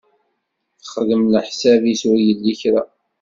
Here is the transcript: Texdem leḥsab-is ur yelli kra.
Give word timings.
Texdem 0.79 1.23
leḥsab-is 1.33 2.01
ur 2.11 2.17
yelli 2.27 2.53
kra. 2.59 2.83